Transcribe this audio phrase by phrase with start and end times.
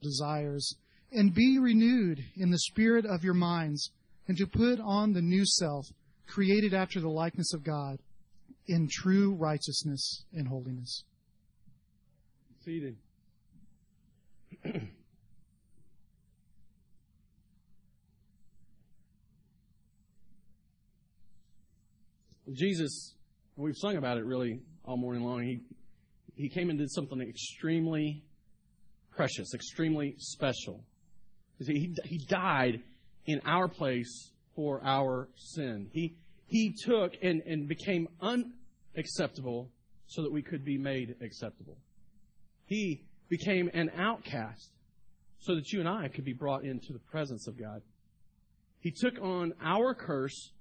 [0.00, 0.76] desires,
[1.12, 3.90] and be renewed in the spirit of your minds,
[4.28, 5.86] and to put on the new self,
[6.26, 7.98] created after the likeness of God,
[8.66, 11.04] in true righteousness and holiness.
[12.64, 12.96] Seated.
[22.52, 23.14] Jesus,
[23.56, 25.42] we've sung about it really all morning long.
[25.42, 25.60] He,
[26.34, 28.24] he came and did something extremely
[29.14, 30.84] precious, extremely special.
[31.58, 32.82] He, he died
[33.26, 35.88] in our place for our sin.
[35.92, 36.16] He,
[36.46, 39.70] he took and, and became unacceptable
[40.06, 41.76] so that we could be made acceptable.
[42.66, 44.70] He became an outcast
[45.38, 47.82] so that you and I could be brought into the presence of God.
[48.80, 50.52] He took on our curse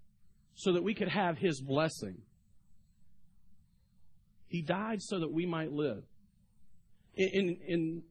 [0.55, 2.17] so that we could have His blessing.
[4.47, 6.03] He died so that we might live.
[7.15, 8.03] In, in, in,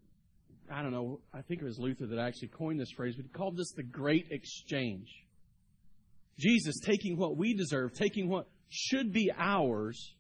[0.71, 3.31] I don't know, I think it was Luther that actually coined this phrase, but he
[3.31, 5.09] called this the great exchange.
[6.39, 10.15] Jesus taking what we deserve, taking what should be ours,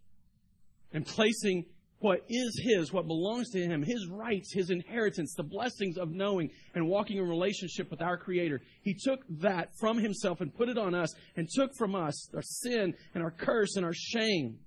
[0.92, 1.66] and placing
[2.00, 6.50] what is His, what belongs to Him, His rights, His inheritance, the blessings of knowing
[6.74, 8.60] and walking in relationship with our Creator.
[8.82, 12.42] He took that from Himself and put it on us and took from us our
[12.42, 14.58] sin and our curse and our shame.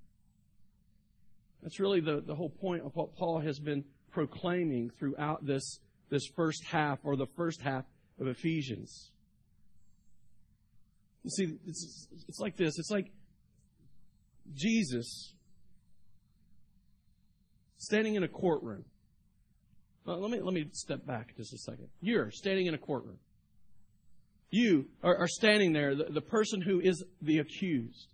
[1.62, 6.24] That's really the, the whole point of what Paul has been proclaiming throughout this, this
[6.36, 7.86] first half or the first half
[8.20, 9.12] of Ephesians.
[11.24, 12.80] You see, it's, it's like this.
[12.80, 13.12] It's like
[14.54, 15.34] Jesus
[17.78, 18.86] standing in a courtroom.
[20.06, 21.88] Well, let me let me step back just a second.
[22.02, 23.18] You're standing in a courtroom.
[24.50, 28.14] You are, are standing there, the, the person who is the accused.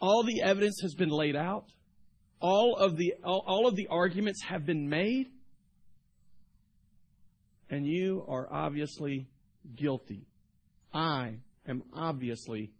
[0.00, 1.66] All the evidence has been laid out.
[2.40, 5.28] All of the all, of the arguments have been made.
[7.70, 9.26] And you are obviously
[9.74, 10.26] guilty.
[10.92, 12.70] I am obviously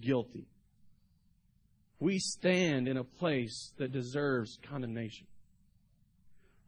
[0.00, 0.46] guilty.
[2.00, 5.26] We stand in a place that deserves condemnation.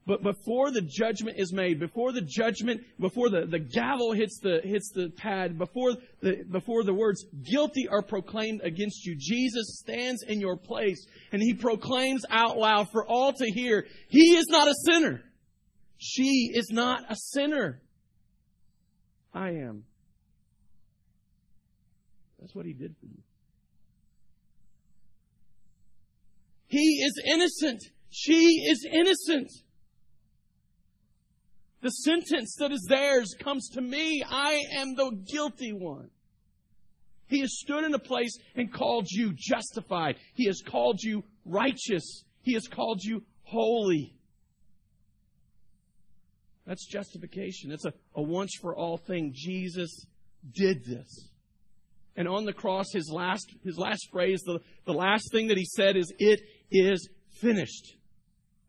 [0.07, 4.61] But before the judgment is made, before the judgment, before the, the gavel hits the,
[4.63, 10.23] hits the pad, before the, before the words guilty are proclaimed against you, Jesus stands
[10.23, 14.69] in your place and he proclaims out loud for all to hear, He is not
[14.69, 15.23] a sinner.
[15.97, 17.81] She is not a sinner.
[19.33, 19.85] I am.
[22.39, 23.23] That's what he did for you.
[26.67, 27.81] He is innocent.
[28.11, 29.51] She is innocent.
[31.85, 34.23] The sentence that is theirs comes to me.
[34.27, 36.09] I am the guilty one.
[37.27, 40.17] He has stood in a place and called you justified.
[40.33, 42.25] He has called you righteous.
[42.41, 44.15] He has called you holy.
[46.67, 47.71] That's justification.
[47.71, 49.35] It's a, a once for all thing.
[49.35, 50.07] Jesus
[50.55, 51.29] did this.
[52.17, 55.67] And on the cross, his last, his last phrase, the, the last thing that he
[55.67, 56.41] said is, It
[56.71, 57.11] is
[57.43, 57.97] finished.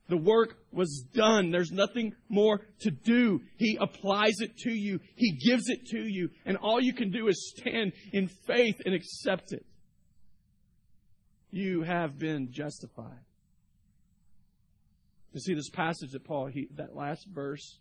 [0.07, 1.49] The work was done.
[1.49, 3.41] There's nothing more to do.
[3.57, 4.99] He applies it to you.
[5.15, 6.29] He gives it to you.
[6.45, 9.65] And all you can do is stand in faith and accept it.
[11.49, 13.23] You have been justified.
[15.33, 17.79] You see this passage that Paul, he, that last verse,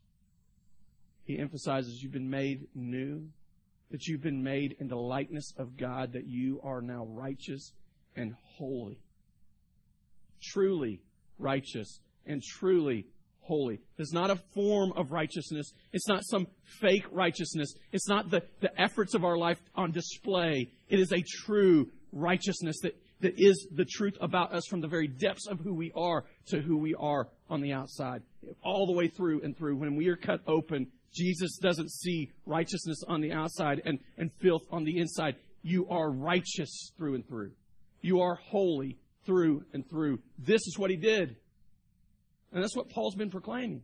[1.24, 3.28] he emphasizes you've been made new,
[3.90, 7.72] that you've been made in the likeness of God, that you are now righteous
[8.16, 8.98] and holy.
[10.42, 11.00] Truly
[11.38, 13.06] righteous and truly
[13.44, 13.80] holy.
[13.98, 15.72] It's not a form of righteousness.
[15.92, 16.46] It's not some
[16.80, 17.74] fake righteousness.
[17.92, 20.70] It's not the, the efforts of our life on display.
[20.88, 25.08] It is a true righteousness that, that is the truth about us from the very
[25.08, 28.22] depths of who we are to who we are on the outside.
[28.62, 29.76] All the way through and through.
[29.76, 34.62] When we are cut open, Jesus doesn't see righteousness on the outside and, and filth
[34.70, 35.36] on the inside.
[35.62, 37.52] You are righteous through and through.
[38.00, 40.18] You are holy through and through.
[40.38, 41.36] This is what he did.
[42.54, 43.82] And that's what Paul's been proclaiming.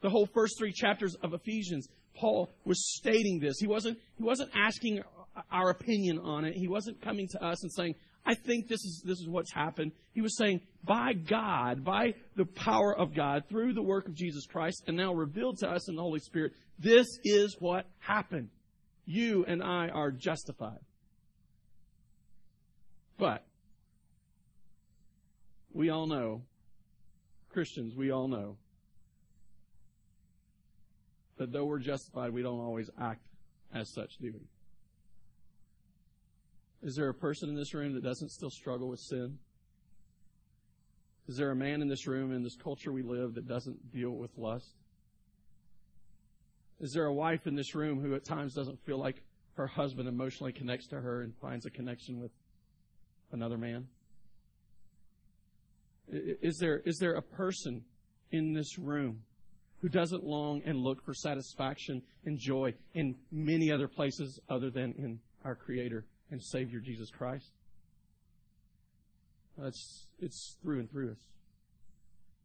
[0.00, 3.58] The whole first three chapters of Ephesians, Paul was stating this.
[3.58, 5.02] He wasn't, he wasn't asking
[5.50, 6.54] our opinion on it.
[6.54, 9.92] He wasn't coming to us and saying, I think this is, this is what's happened.
[10.12, 14.46] He was saying, by God, by the power of God, through the work of Jesus
[14.46, 18.50] Christ, and now revealed to us in the Holy Spirit, this is what happened.
[19.06, 20.80] You and I are justified.
[23.16, 23.44] But,
[25.72, 26.42] we all know
[27.48, 28.56] Christians, we all know
[31.38, 33.26] that though we're justified, we don't always act
[33.72, 34.48] as such, do we?
[36.86, 39.38] Is there a person in this room that doesn't still struggle with sin?
[41.26, 44.10] Is there a man in this room, in this culture we live, that doesn't deal
[44.10, 44.74] with lust?
[46.80, 49.22] Is there a wife in this room who at times doesn't feel like
[49.54, 52.30] her husband emotionally connects to her and finds a connection with
[53.32, 53.88] another man?
[56.10, 57.84] Is there, is there a person
[58.30, 59.20] in this room
[59.80, 64.94] who doesn't long and look for satisfaction and joy in many other places other than
[64.98, 67.52] in our Creator and Savior Jesus Christ?
[69.56, 71.26] That's, it's through and through us.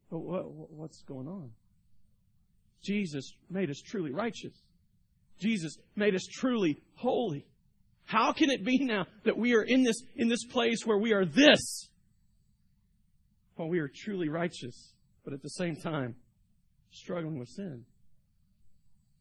[0.09, 1.51] But what, what's going on?
[2.83, 4.54] Jesus made us truly righteous.
[5.39, 7.45] Jesus made us truly holy.
[8.06, 11.13] How can it be now that we are in this, in this place where we
[11.13, 11.89] are this?
[13.57, 16.15] Well, we are truly righteous, but at the same time,
[16.91, 17.85] struggling with sin.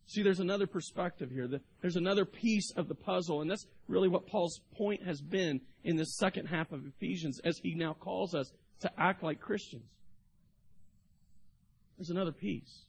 [0.07, 1.49] See, there's another perspective here.
[1.81, 5.97] There's another piece of the puzzle, and that's really what Paul's point has been in
[5.97, 9.85] the second half of Ephesians as he now calls us to act like Christians.
[11.97, 12.85] There's another piece.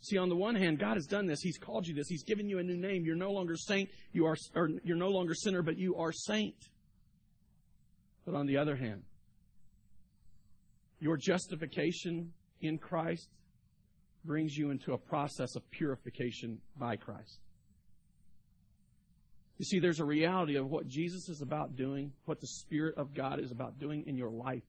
[0.00, 1.40] See, on the one hand, God has done this.
[1.40, 2.08] He's called you this.
[2.08, 3.04] He's given you a new name.
[3.06, 3.88] You're no longer saint.
[4.12, 6.54] You are, or you're no longer sinner, but you are saint.
[8.26, 9.02] But on the other hand,
[11.04, 13.28] your justification in Christ
[14.24, 17.40] brings you into a process of purification by Christ.
[19.58, 23.12] You see, there's a reality of what Jesus is about doing, what the Spirit of
[23.12, 24.62] God is about doing in your life,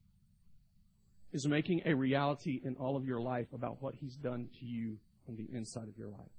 [1.32, 4.98] is making a reality in all of your life about what He's done to you
[5.30, 6.36] on the inside of your life.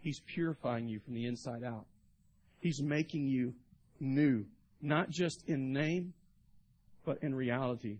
[0.00, 1.84] He's purifying you from the inside out.
[2.60, 3.52] He's making you
[4.00, 4.46] new,
[4.80, 6.14] not just in name,
[7.04, 7.98] but in reality.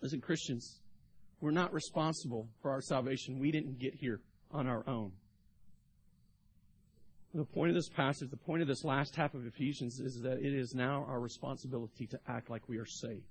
[0.00, 0.80] Listen, Christians,
[1.40, 3.38] we're not responsible for our salvation.
[3.38, 4.20] We didn't get here
[4.50, 5.12] on our own.
[7.34, 10.38] The point of this passage, the point of this last half of Ephesians is that
[10.38, 13.26] it is now our responsibility to act like we are saved.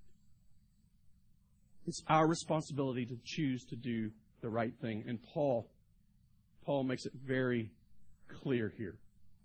[1.87, 5.03] It's our responsibility to choose to do the right thing.
[5.07, 5.67] And Paul,
[6.65, 7.71] Paul makes it very
[8.27, 8.97] clear here.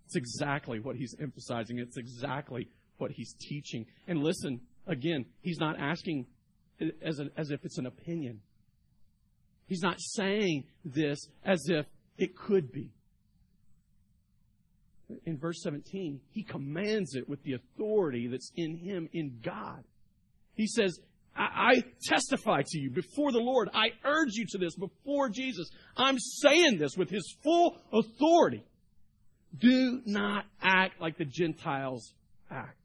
[0.05, 1.79] It's exactly what he's emphasizing.
[1.79, 3.85] It's exactly what he's teaching.
[4.07, 6.27] And listen, again, he's not asking
[7.03, 8.41] as, as if it's an opinion.
[9.67, 11.85] He's not saying this as if
[12.17, 12.91] it could be.
[15.25, 19.83] In verse 17, he commands it with the authority that's in him, in God.
[20.53, 20.99] He says,
[21.35, 23.69] I, I testify to you before the Lord.
[23.73, 25.69] I urge you to this before Jesus.
[25.97, 28.63] I'm saying this with his full authority.
[29.57, 32.13] Do not act like the Gentiles
[32.49, 32.77] act.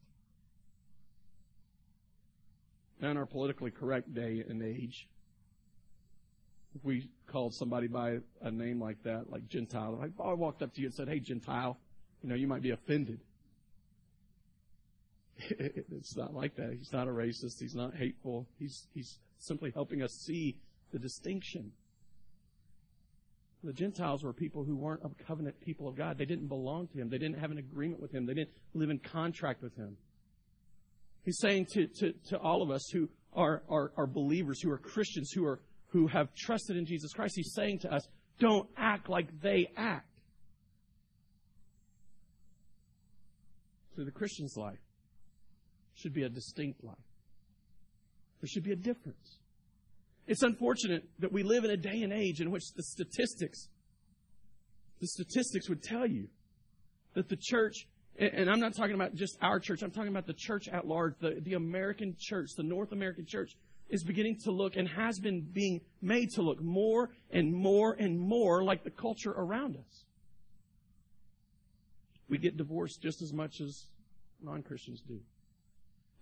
[3.00, 5.08] Now, in our politically correct day and age,
[6.74, 10.74] if we called somebody by a name like that, like Gentile, like I walked up
[10.74, 11.78] to you and said, "Hey, Gentile,"
[12.22, 13.20] you know, you might be offended.
[15.58, 16.72] It's not like that.
[16.72, 17.60] He's not a racist.
[17.60, 18.46] He's not hateful.
[18.58, 20.56] He's he's simply helping us see
[20.92, 21.72] the distinction.
[23.64, 26.18] The Gentiles were people who weren't a covenant people of God.
[26.18, 27.08] They didn't belong to Him.
[27.08, 28.26] They didn't have an agreement with Him.
[28.26, 29.96] They didn't live in contract with Him.
[31.26, 34.78] He's saying to, to, to all of us who are, are, are believers, who are
[34.78, 38.06] Christians, who are who have trusted in Jesus Christ, he's saying to us,
[38.38, 40.10] don't act like they act.
[43.96, 44.78] So the Christian's life
[45.94, 46.96] should be a distinct life.
[48.42, 49.38] There should be a difference.
[50.26, 53.68] It's unfortunate that we live in a day and age in which the statistics,
[55.00, 56.28] the statistics would tell you
[57.14, 57.86] that the church,
[58.18, 61.14] and I'm not talking about just our church, I'm talking about the church at large,
[61.20, 63.56] the, the American church, the North American church,
[63.88, 68.18] is beginning to look and has been being made to look more and more and
[68.18, 70.04] more like the culture around us.
[72.28, 73.86] We get divorced just as much as
[74.42, 75.20] non Christians do.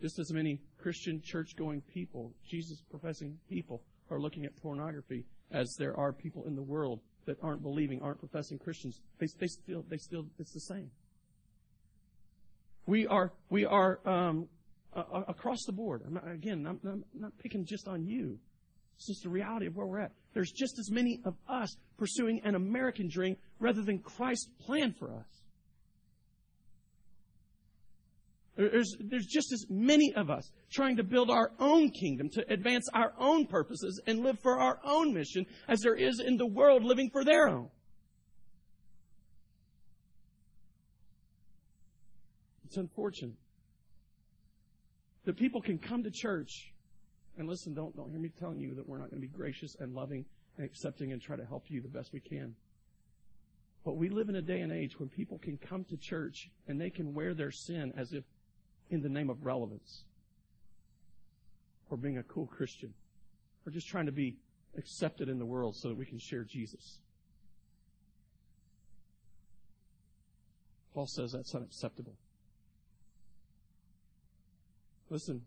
[0.03, 5.75] Just as many Christian church going people, Jesus professing people, are looking at pornography as
[5.79, 9.01] there are people in the world that aren't believing, aren't professing Christians.
[9.19, 10.91] They, they still, they still, it's the same.
[12.87, 14.49] We are, we are um,
[14.95, 16.03] uh, across the board.
[16.07, 18.39] I'm not, again, I'm, I'm not picking just on you.
[18.97, 20.13] It's just the reality of where we're at.
[20.35, 25.13] There's just as many of us pursuing an American dream rather than Christ's plan for
[25.15, 25.27] us.
[28.57, 32.89] There's, there's just as many of us trying to build our own kingdom, to advance
[32.95, 36.85] our own purposes and live for our own mission as there is in the world
[36.85, 37.69] living for their own.
[42.65, 43.37] It's unfortunate
[45.25, 46.73] that people can come to church
[47.37, 49.77] and listen, don't, don't hear me telling you that we're not going to be gracious
[49.81, 50.25] and loving
[50.57, 52.55] and accepting and try to help you the best we can.
[53.85, 56.81] But we live in a day and age when people can come to church and
[56.81, 58.25] they can wear their sin as if
[58.91, 60.05] in the name of relevance
[61.91, 62.95] or being a cool Christian
[63.67, 64.37] or just trying to be
[64.79, 67.01] accepted in the world so that we can share Jesus.
[70.95, 72.15] Paul says that's unacceptable.
[75.15, 75.41] Listen,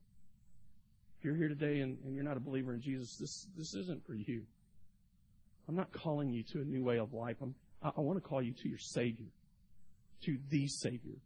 [1.19, 4.01] if you're here today and, and you're not a believer in Jesus, this, this isn't
[4.07, 4.43] for you.
[5.67, 7.35] I'm not calling you to a new way of life.
[7.41, 9.25] I'm, I, I want to call you to your Savior,
[10.23, 11.17] to the Savior.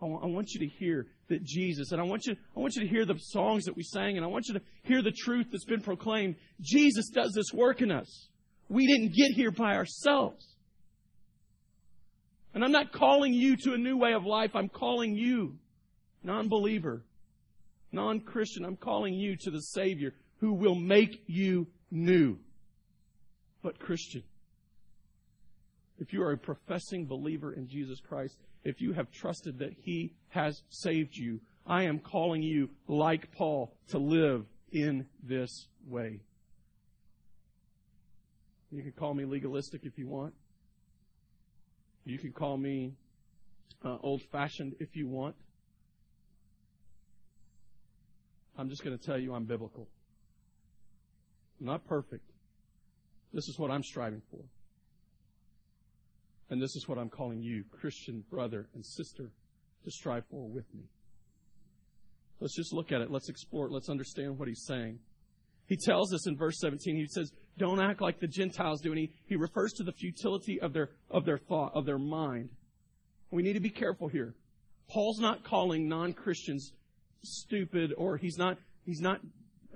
[0.00, 2.76] I want, I want you to hear that Jesus, and I want you, I want
[2.76, 5.10] you to hear the songs that we sang, and I want you to hear the
[5.10, 6.36] truth that's been proclaimed.
[6.60, 8.28] Jesus does this work in us.
[8.68, 10.46] We didn't get here by ourselves.
[12.54, 14.52] And I'm not calling you to a new way of life.
[14.54, 15.56] I'm calling you,
[16.22, 17.02] non-believer,
[17.94, 18.64] non-Christian.
[18.64, 22.36] I'm calling you to the Savior who will make you new.
[23.62, 24.22] But Christian,
[25.98, 30.12] if you are a professing believer in Jesus Christ, if you have trusted that He
[30.28, 36.20] has saved you, I am calling you, like Paul, to live in this way.
[38.70, 40.34] You can call me legalistic if you want.
[42.04, 42.92] You can call me
[43.84, 45.36] uh, old fashioned if you want.
[48.56, 49.88] I'm just going to tell you I'm biblical.
[51.60, 52.30] I'm not perfect.
[53.32, 54.40] This is what I'm striving for.
[56.50, 59.30] And this is what I'm calling you, Christian brother and sister,
[59.84, 60.84] to strive for with me.
[62.40, 63.10] Let's just look at it.
[63.10, 63.72] Let's explore it.
[63.72, 64.98] Let's understand what he's saying.
[65.66, 68.90] He tells us in verse 17, he says, don't act like the Gentiles do.
[68.90, 72.50] And he, he refers to the futility of their, of their thought, of their mind.
[73.30, 74.34] We need to be careful here.
[74.88, 76.72] Paul's not calling non-Christians
[77.26, 79.20] stupid or he's not, he's not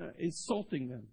[0.00, 1.06] uh, insulting them.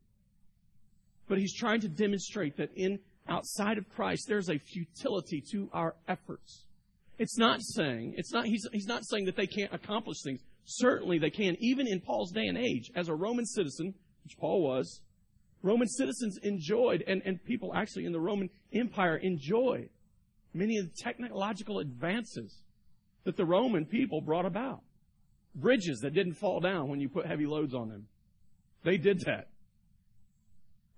[1.27, 5.95] But he's trying to demonstrate that in outside of Christ, there's a futility to our
[6.07, 6.65] efforts.
[7.17, 10.41] It's not saying, it's not, he's, he's not saying that they can't accomplish things.
[10.65, 12.91] Certainly they can, even in Paul's day and age.
[12.95, 15.01] As a Roman citizen, which Paul was,
[15.61, 19.89] Roman citizens enjoyed, and, and people actually in the Roman Empire enjoyed
[20.53, 22.61] many of the technological advances
[23.23, 24.81] that the Roman people brought about.
[25.55, 28.07] Bridges that didn't fall down when you put heavy loads on them.
[28.83, 29.47] They did that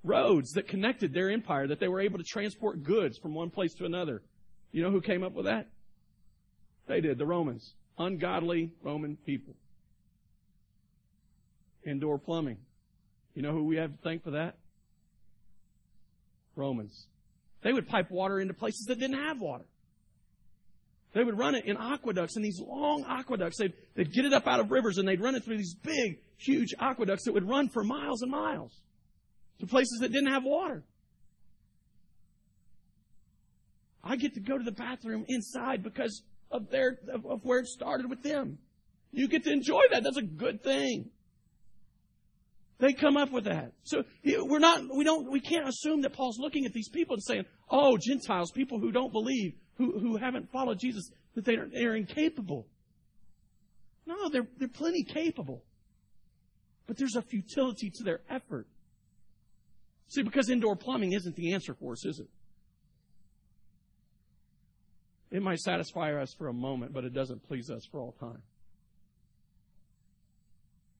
[0.07, 3.73] roads that connected their empire, that they were able to transport goods from one place
[3.75, 4.23] to another.
[4.71, 5.67] You know who came up with that?
[6.87, 7.73] They did, the Romans.
[7.97, 9.55] Ungodly Roman people.
[11.85, 12.57] Indoor plumbing.
[13.33, 14.55] You know who we have to thank for that?
[16.55, 17.07] Romans.
[17.61, 19.65] They would pipe water into places that didn't have water.
[21.13, 23.57] They would run it in aqueducts, in these long aqueducts.
[23.57, 26.19] They'd, they'd get it up out of rivers and they'd run it through these big,
[26.37, 28.81] huge aqueducts that would run for miles and miles
[29.59, 30.83] to places that didn't have water.
[34.03, 36.21] I get to go to the bathroom inside because
[36.51, 38.57] of their of, of where it started with them.
[39.11, 40.03] You get to enjoy that.
[40.03, 41.09] That's a good thing.
[42.79, 43.71] They come up with that.
[43.83, 47.23] So we're not, we don't, we can't assume that Paul's looking at these people and
[47.23, 51.67] saying, oh, Gentiles, people who don't believe, who, who haven't followed Jesus, that they are,
[51.71, 52.67] they're incapable.
[54.05, 55.63] No, they're, they're plenty capable.
[56.85, 58.67] But there's a futility to their effort.
[60.09, 62.27] See, because indoor plumbing isn't the answer for us, is it?
[65.29, 68.41] It might satisfy us for a moment, but it doesn't please us for all time.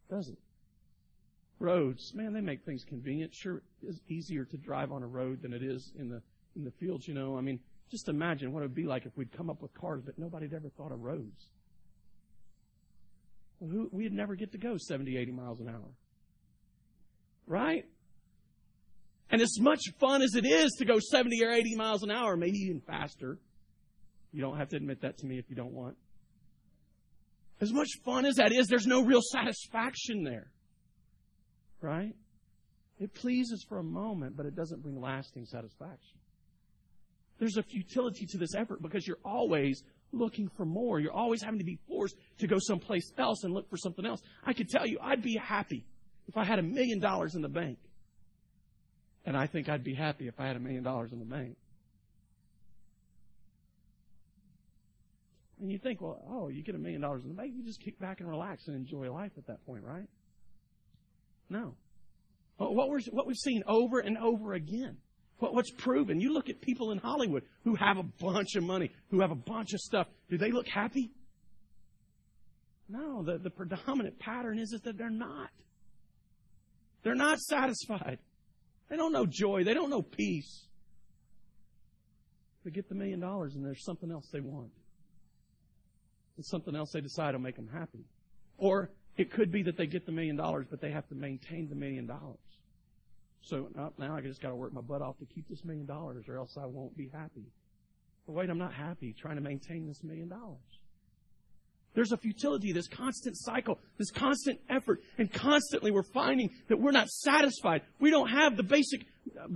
[0.10, 0.38] Does it?
[1.60, 3.34] Roads, man, they make things convenient.
[3.34, 6.22] Sure, it's easier to drive on a road than it is in the
[6.56, 7.08] in the fields.
[7.08, 7.60] You know, I mean,
[7.90, 10.46] just imagine what it would be like if we'd come up with cars, but nobody
[10.46, 11.48] had ever thought of roads.
[13.60, 15.90] Well, who, we'd never get to go 70, 80 miles an hour.
[17.48, 17.86] Right?
[19.30, 22.38] And as much fun as it is to go 70 or 80 miles an hour,
[22.38, 23.40] maybe even faster,
[24.32, 25.96] you don't have to admit that to me if you don't want.
[27.60, 30.52] As much fun as that is, there's no real satisfaction there.
[31.82, 32.16] Right?
[33.00, 36.18] It pleases for a moment, but it doesn't bring lasting satisfaction.
[37.38, 41.00] There's a futility to this effort because you're always looking for more.
[41.00, 44.22] You're always having to be forced to go someplace else and look for something else.
[44.44, 45.86] I could tell you, I'd be happy
[46.28, 47.78] if I had a million dollars in the bank
[49.28, 51.58] and I think I'd be happy if I had a million dollars in the bank.
[55.60, 57.82] And you think, well, oh, you get a million dollars in the bank, you just
[57.82, 60.08] kick back and relax and enjoy life at that point, right?
[61.50, 61.76] No.
[62.58, 64.98] What, we're, what we've seen over and over again,
[65.40, 68.92] what, what's proven, you look at people in Hollywood who have a bunch of money,
[69.12, 70.08] who have a bunch of stuff.
[70.30, 71.12] Do they look happy?
[72.90, 75.50] No, the, the predominant pattern is that they're not.
[77.04, 78.20] They're not satisfied.
[78.90, 79.64] They don't know joy.
[79.64, 80.66] They don't know peace.
[82.64, 84.72] They get the million dollars and there's something else they want.
[86.38, 88.06] It's something else they decide will make them happy.
[88.58, 91.70] Or it could be that they get the million dollars, but they have to maintain
[91.70, 92.38] the million dollars.
[93.42, 95.86] So oh, now I just got to work my butt off to keep this million
[95.86, 97.46] dollars or else I won't be happy.
[98.26, 100.60] But wait, I'm not happy trying to maintain this million dollars.
[101.94, 106.92] There's a futility, this constant cycle, this constant effort, and constantly we're finding that we're
[106.92, 107.82] not satisfied.
[108.00, 109.08] We don't have the basic,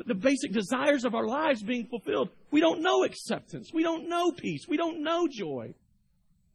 [0.07, 2.29] the basic desires of our lives being fulfilled.
[2.49, 3.69] We don't know acceptance.
[3.71, 4.65] We don't know peace.
[4.67, 5.75] We don't know joy.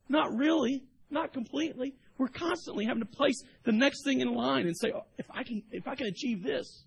[0.08, 0.82] Not really.
[1.08, 1.94] Not completely.
[2.18, 5.42] We're constantly having to place the next thing in line and say, oh, if I
[5.42, 6.84] can, if I can achieve this,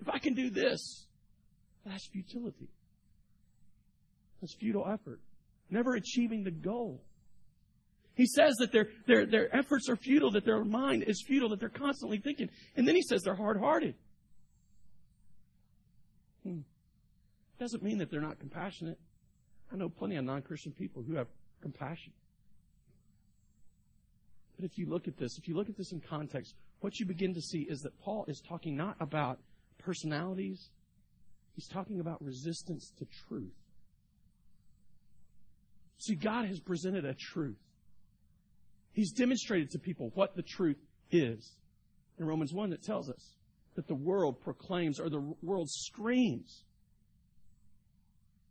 [0.00, 1.06] if I can do this,
[1.86, 2.68] that's futility.
[4.40, 5.20] That's futile effort.
[5.70, 7.02] Never achieving the goal.
[8.14, 11.60] He says that their, their, their efforts are futile, that their mind is futile, that
[11.60, 12.50] they're constantly thinking.
[12.76, 13.94] And then he says they're hard hearted.
[16.42, 16.60] Hmm.
[17.58, 18.98] Doesn't mean that they're not compassionate.
[19.72, 21.28] I know plenty of non Christian people who have
[21.60, 22.12] compassion.
[24.58, 27.06] But if you look at this, if you look at this in context, what you
[27.06, 29.38] begin to see is that Paul is talking not about
[29.78, 30.70] personalities,
[31.54, 33.54] he's talking about resistance to truth.
[35.98, 37.58] See, God has presented a truth.
[38.92, 40.78] He's demonstrated to people what the truth
[41.12, 41.54] is.
[42.18, 43.34] In Romans 1, it tells us
[43.76, 46.64] that the world proclaims, or the world screams,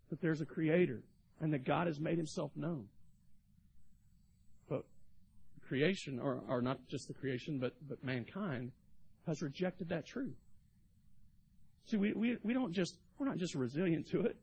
[0.10, 1.02] that there's a creator
[1.42, 2.88] and that God has made himself known.
[5.68, 8.72] Creation, or, or not just the creation, but, but mankind,
[9.26, 10.36] has rejected that truth.
[11.86, 14.38] See, we, we, we don't just, we're not just resilient to it.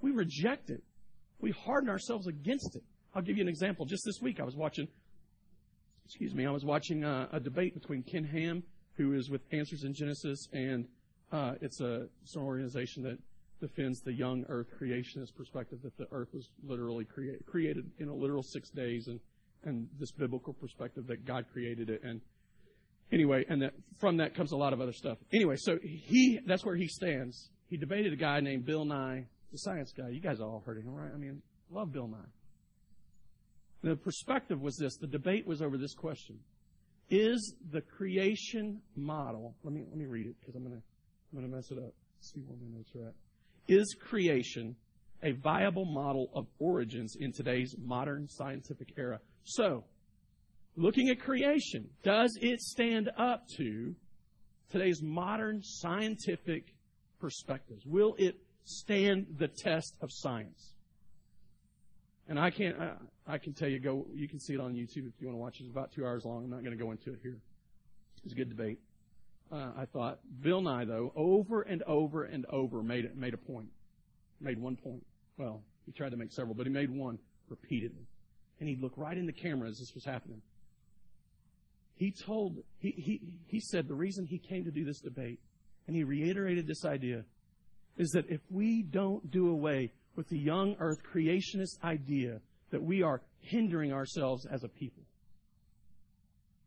[0.00, 0.82] We reject it.
[1.40, 2.82] We harden ourselves against it.
[3.14, 3.84] I'll give you an example.
[3.84, 4.88] Just this week, I was watching
[6.04, 8.62] excuse me, I was watching a, a debate between Ken Ham,
[8.96, 10.86] who is with Answers in Genesis, and
[11.32, 13.18] uh, it's, a, an organization that
[13.60, 18.14] defends the young Earth creationist perspective that the Earth was literally create, created in a
[18.14, 19.20] literal six days, and
[19.64, 22.20] and this biblical perspective that God created it, and
[23.12, 25.18] anyway, and that from that comes a lot of other stuff.
[25.32, 27.50] Anyway, so he that's where he stands.
[27.68, 30.08] He debated a guy named Bill Nye, the science guy.
[30.10, 31.10] You guys all heard him, right?
[31.12, 32.18] I mean, love Bill Nye.
[33.82, 34.96] The perspective was this.
[34.96, 36.38] The debate was over this question.
[37.10, 40.70] Is the creation model, let me, let me read it because I'm to,
[41.36, 41.92] I'm to mess it up.
[42.20, 43.14] See where my notes are at.
[43.68, 44.76] Is creation
[45.22, 49.20] a viable model of origins in today's modern scientific era?
[49.44, 49.84] So,
[50.76, 53.94] looking at creation, does it stand up to
[54.70, 56.74] today's modern scientific
[57.20, 57.84] perspectives?
[57.86, 60.74] Will it stand the test of science?
[62.28, 62.92] And I can't, I,
[63.26, 65.42] I, can tell you, go, you can see it on YouTube if you want to
[65.42, 65.64] watch it.
[65.64, 66.44] It's about two hours long.
[66.44, 67.36] I'm not going to go into it here.
[68.18, 68.78] It was a good debate.
[69.52, 73.38] Uh, I thought Bill Nye, though, over and over and over made it, made a
[73.38, 73.68] point.
[74.40, 75.04] Made one point.
[75.38, 77.18] Well, he tried to make several, but he made one
[77.48, 78.06] repeatedly.
[78.60, 80.40] And he'd look right in the camera as this was happening.
[81.96, 85.40] He told, he, he, he said the reason he came to do this debate,
[85.86, 87.24] and he reiterated this idea,
[87.96, 92.40] is that if we don't do away with the young earth creationist idea
[92.70, 95.02] that we are hindering ourselves as a people.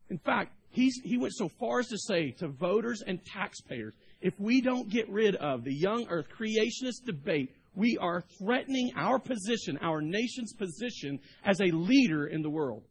[0.08, 4.38] In fact, he's, he went so far as to say to voters and taxpayers, if
[4.38, 9.78] we don't get rid of the young earth creationist debate, we are threatening our position,
[9.82, 12.82] our nation's position as a leader in the world.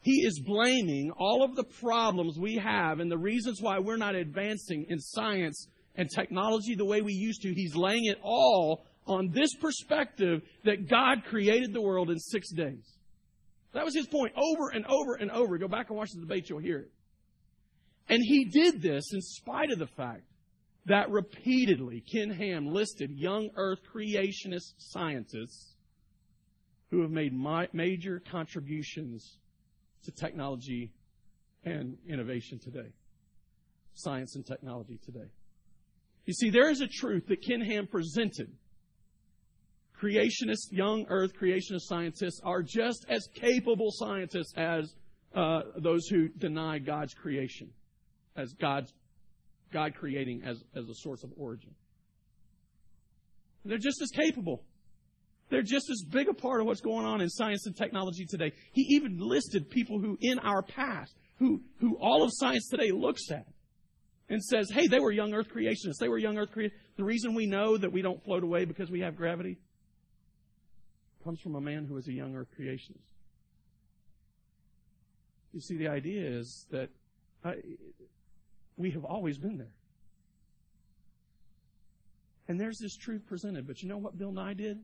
[0.00, 4.14] He is blaming all of the problems we have and the reasons why we're not
[4.14, 7.52] advancing in science and technology the way we used to.
[7.52, 12.84] He's laying it all on this perspective that God created the world in six days.
[13.74, 15.58] That was his point over and over and over.
[15.58, 16.90] Go back and watch the debate, you'll hear it.
[18.08, 20.22] And he did this in spite of the fact
[20.86, 25.76] that repeatedly Ken Ham listed young earth creationist scientists
[26.90, 27.32] who have made
[27.72, 29.38] major contributions
[30.04, 30.92] to technology
[31.64, 32.92] and innovation today.
[33.94, 35.30] Science and technology today.
[36.26, 38.50] You see, there is a truth that Ken Ham presented
[40.02, 44.94] creationists, young earth creationist scientists are just as capable scientists as
[45.34, 47.70] uh, those who deny God's creation,
[48.36, 48.92] as God's
[49.72, 51.74] God creating as, as a source of origin.
[53.64, 54.64] They're just as capable.
[55.48, 58.52] They're just as big a part of what's going on in science and technology today.
[58.72, 63.30] He even listed people who in our past, who, who all of science today looks
[63.30, 63.46] at
[64.28, 65.98] and says, hey, they were young earth creationists.
[66.00, 66.96] They were young earth creationists.
[66.96, 69.58] The reason we know that we don't float away because we have gravity
[71.22, 73.12] comes from a man who was a young earth creationist.
[75.52, 76.88] You see, the idea is that
[77.44, 77.56] I,
[78.76, 79.74] we have always been there.
[82.48, 84.78] And there's this truth presented, but you know what Bill Nye did?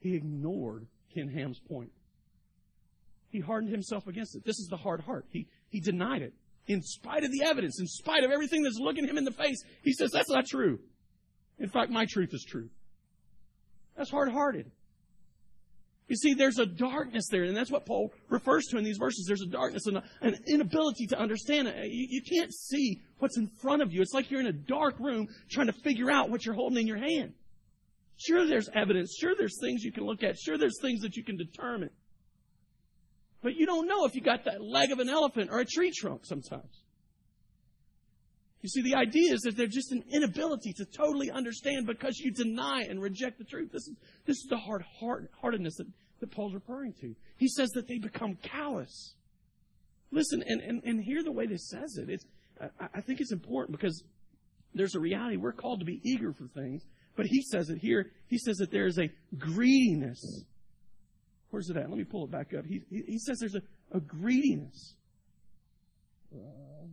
[0.00, 1.90] He ignored Ken Ham's point.
[3.30, 4.44] He hardened himself against it.
[4.44, 5.26] This is the hard heart.
[5.30, 6.34] He, he denied it.
[6.66, 9.62] In spite of the evidence, in spite of everything that's looking him in the face,
[9.82, 10.78] he says, that's not true.
[11.58, 12.68] In fact, my truth is true.
[13.96, 14.70] That's hard hearted.
[16.10, 19.26] You see, there's a darkness there, and that's what Paul refers to in these verses.
[19.28, 21.88] There's a darkness and an inability to understand it.
[21.88, 24.02] You, you can't see what's in front of you.
[24.02, 26.88] It's like you're in a dark room trying to figure out what you're holding in
[26.88, 27.34] your hand.
[28.16, 29.16] Sure, there's evidence.
[29.20, 30.36] Sure, there's things you can look at.
[30.36, 31.90] Sure, there's things that you can determine.
[33.40, 35.92] But you don't know if you got that leg of an elephant or a tree
[35.96, 36.82] trunk sometimes.
[38.62, 42.30] You see, the idea is that there's just an inability to totally understand because you
[42.30, 43.72] deny and reject the truth.
[43.72, 43.94] This is,
[44.26, 44.84] this is the hard
[45.40, 45.86] heartedness that,
[46.20, 47.14] that Paul's referring to.
[47.38, 49.14] He says that they become callous.
[50.10, 52.10] Listen, and, and, and hear the way this says it.
[52.10, 52.24] It's,
[52.60, 54.02] I, I think it's important because
[54.74, 55.36] there's a reality.
[55.36, 56.82] We're called to be eager for things.
[57.16, 58.12] But he says it here.
[58.28, 60.44] He says that there is a greediness.
[61.50, 61.88] Where's it at?
[61.88, 62.64] Let me pull it back up.
[62.64, 63.62] He, he, says there's a,
[63.96, 64.94] a greediness.
[66.32, 66.86] Uh,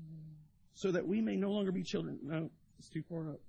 [0.77, 2.19] so that we may no longer be children.
[2.21, 3.39] No, it's too far up.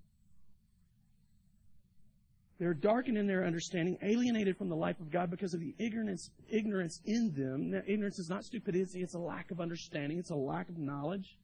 [2.59, 6.31] They're darkened in their understanding, alienated from the life of God because of the ignorance,
[6.49, 7.71] ignorance in them.
[7.71, 11.37] Now, ignorance is not stupidity, it's a lack of understanding, it's a lack of knowledge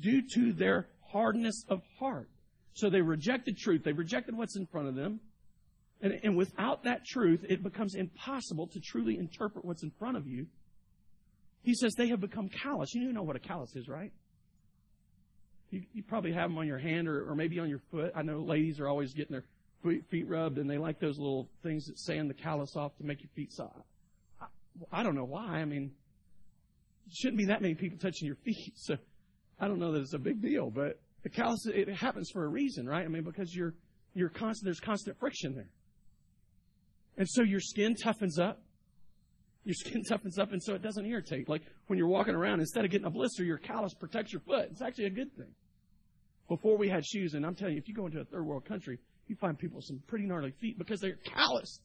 [0.00, 2.30] due to their hardness of heart.
[2.74, 5.18] So they rejected truth, they rejected what's in front of them.
[6.00, 10.28] And, and without that truth, it becomes impossible to truly interpret what's in front of
[10.28, 10.46] you.
[11.62, 12.94] He says they have become callous.
[12.94, 14.12] You know what a callous is, right?
[15.74, 18.12] You, you probably have them on your hand or, or maybe on your foot.
[18.14, 19.44] I know ladies are always getting their
[20.08, 23.20] feet rubbed and they like those little things that sand the callus off to make
[23.20, 23.82] your feet soft.
[24.40, 24.46] I,
[24.92, 25.56] I don't know why.
[25.56, 25.90] I mean,
[27.12, 28.74] shouldn't be that many people touching your feet.
[28.76, 28.96] So
[29.58, 32.48] I don't know that it's a big deal, but the callus, it happens for a
[32.48, 33.04] reason, right?
[33.04, 33.74] I mean, because you're,
[34.14, 35.70] you're constant, there's constant friction there.
[37.16, 38.62] And so your skin toughens up.
[39.64, 41.48] Your skin toughens up and so it doesn't irritate.
[41.48, 44.68] Like when you're walking around, instead of getting a blister, your callus protects your foot.
[44.70, 45.52] It's actually a good thing.
[46.48, 48.66] Before we had shoes, and I'm telling you, if you go into a third world
[48.66, 51.80] country, you find people with some pretty gnarly feet because they're calloused.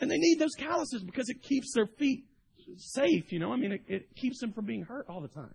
[0.00, 2.24] And they need those calluses because it keeps their feet
[2.76, 3.52] safe, you know?
[3.52, 5.54] I mean, it, it keeps them from being hurt all the time.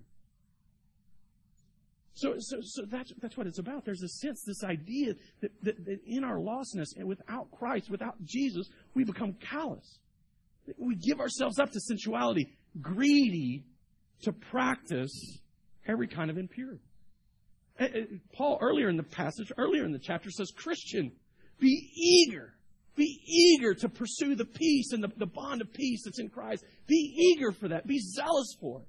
[2.13, 3.83] So, so, so that's, that's what it's about.
[3.83, 8.15] There's a sense, this idea that, that, that in our lostness and without Christ, without
[8.23, 9.99] Jesus, we become callous.
[10.77, 13.65] We give ourselves up to sensuality, greedy
[14.21, 15.39] to practice
[15.87, 16.81] every kind of impurity.
[17.79, 17.87] Uh, uh,
[18.33, 21.11] Paul, earlier in the passage, earlier in the chapter, says, Christian,
[21.59, 22.53] be eager.
[22.95, 26.63] Be eager to pursue the peace and the, the bond of peace that's in Christ.
[26.87, 26.95] Be
[27.35, 27.85] eager for that.
[27.85, 28.87] Be zealous for it.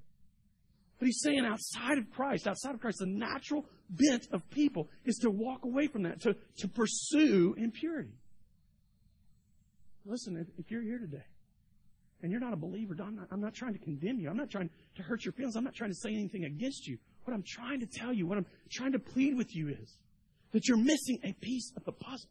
[0.99, 5.17] But he's saying outside of Christ, outside of Christ, the natural bent of people is
[5.17, 8.13] to walk away from that, to, to pursue impurity.
[10.05, 11.25] Listen, if, if you're here today
[12.23, 14.29] and you're not a believer, I'm not, I'm not trying to condemn you.
[14.29, 15.55] I'm not trying to hurt your feelings.
[15.55, 16.97] I'm not trying to say anything against you.
[17.27, 19.97] What I'm trying to tell you, what I'm trying to plead with you is
[20.53, 22.29] that you're missing a piece of the puzzle.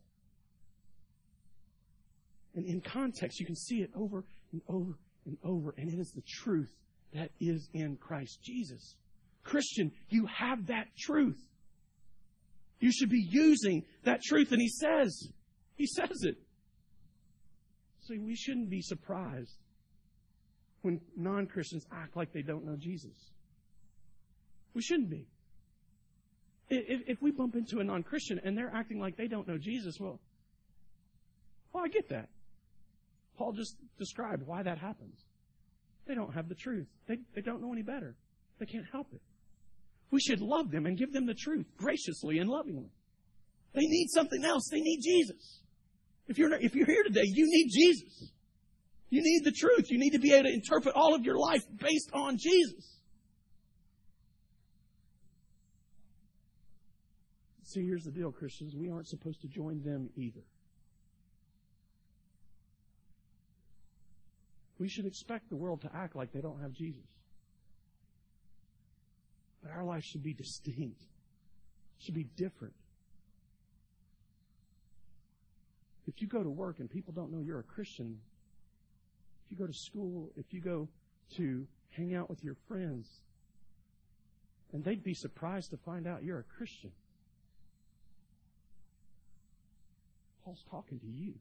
[2.54, 4.94] And in context, you can see it over and over
[5.26, 6.72] and over, and it is the truth
[7.12, 8.94] that is in Christ Jesus.
[9.44, 11.46] Christian, you have that truth.
[12.80, 15.28] You should be using that truth, and he says,
[15.74, 16.36] he says it.
[18.08, 19.58] See, we shouldn't be surprised
[20.80, 23.35] when non Christians act like they don't know Jesus.
[24.76, 25.26] We shouldn't be.
[26.68, 29.98] If, we bump into a non Christian and they're acting like they don't know Jesus,
[29.98, 30.20] well,
[31.72, 32.28] well, I get that.
[33.38, 35.24] Paul just described why that happens.
[36.06, 36.88] They don't have the truth.
[37.06, 38.16] They, they don't know any better.
[38.58, 39.22] They can't help it.
[40.10, 42.90] We should love them and give them the truth graciously and lovingly.
[43.72, 44.68] They need something else.
[44.70, 45.60] They need Jesus.
[46.28, 48.30] If you're, if you're here today, you need Jesus.
[49.08, 49.86] You need the truth.
[49.90, 52.95] You need to be able to interpret all of your life based on Jesus.
[57.76, 58.74] See, here's the deal, Christians.
[58.74, 60.40] We aren't supposed to join them either.
[64.78, 67.04] We should expect the world to act like they don't have Jesus.
[69.62, 71.02] But our life should be distinct,
[71.98, 72.72] should be different.
[76.06, 78.18] If you go to work and people don't know you're a Christian,
[79.44, 80.88] if you go to school, if you go
[81.36, 83.06] to hang out with your friends,
[84.72, 86.92] and they'd be surprised to find out you're a Christian.
[90.46, 91.34] Paul's talking to you.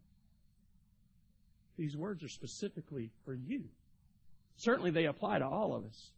[1.77, 3.65] These words are specifically for you.
[4.57, 6.09] Certainly they apply to all of us.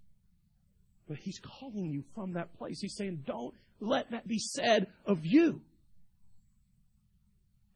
[1.09, 2.79] But he's calling you from that place.
[2.79, 5.59] He's saying, don't let that be said of you.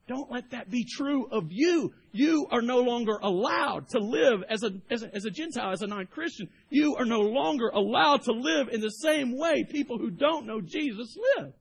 [0.08, 1.94] Don't let that be true of you.
[2.14, 5.82] You are no longer allowed to live as a, as a, as a Gentile, as
[5.82, 6.48] a non-Christian.
[6.70, 10.62] You are no longer allowed to live in the same way people who don't know
[10.62, 11.52] Jesus live.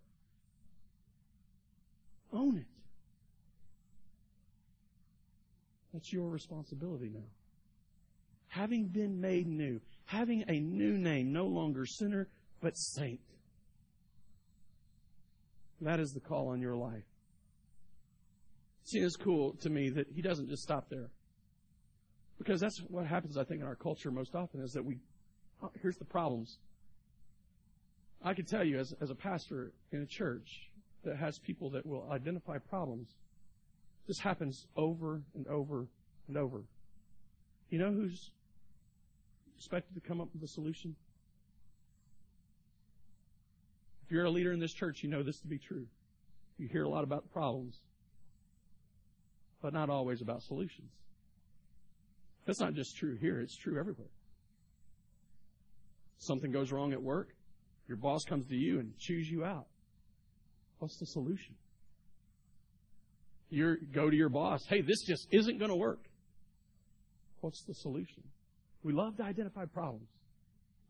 [2.32, 2.69] Own it.
[5.92, 7.26] That's your responsibility now.
[8.48, 12.28] Having been made new, having a new name, no longer sinner,
[12.60, 13.20] but saint.
[15.80, 17.04] That is the call on your life.
[18.84, 21.10] See, it's cool to me that he doesn't just stop there.
[22.38, 24.98] Because that's what happens, I think, in our culture most often is that we,
[25.62, 26.58] oh, here's the problems.
[28.22, 30.70] I can tell you, as, as a pastor in a church
[31.04, 33.14] that has people that will identify problems,
[34.06, 35.86] this happens over and over
[36.28, 36.62] and over.
[37.68, 38.30] You know who's
[39.56, 40.96] expected to come up with a solution?
[44.04, 45.86] If you're a leader in this church, you know this to be true.
[46.58, 47.78] You hear a lot about problems,
[49.62, 50.90] but not always about solutions.
[52.44, 54.08] That's not just true here, it's true everywhere.
[56.18, 57.28] Something goes wrong at work,
[57.86, 59.66] your boss comes to you and chews you out.
[60.78, 61.54] What's the solution?
[63.50, 66.00] You go to your boss, hey, this just isn't going to work.
[67.40, 68.22] What's the solution?
[68.82, 70.08] We love to identify problems.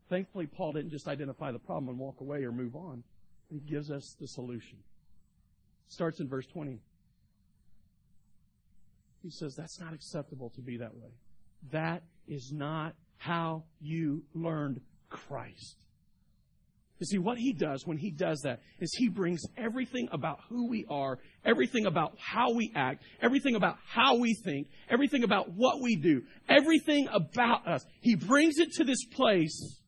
[0.09, 3.03] Thankfully, Paul didn't just identify the problem and walk away or move on.
[3.49, 4.77] He gives us the solution.
[5.87, 6.79] Starts in verse 20.
[9.23, 11.11] He says, That's not acceptable to be that way.
[11.71, 15.77] That is not how you learned Christ.
[17.01, 20.69] You see, what he does when he does that is he brings everything about who
[20.69, 25.81] we are, everything about how we act, everything about how we think, everything about what
[25.81, 27.83] we do, everything about us.
[28.01, 29.79] He brings it to this place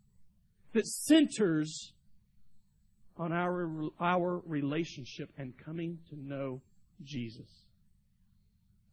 [0.73, 1.93] that centers
[3.15, 6.63] on our, our relationship and coming to know
[7.03, 7.67] Jesus.